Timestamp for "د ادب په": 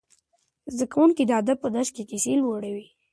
1.25-1.69